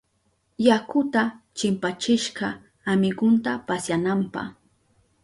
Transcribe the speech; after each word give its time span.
Yakuta 0.67 1.21
chimpachishka 1.57 2.47
amigunta 2.91 3.51
pasyananpa. 3.67 4.41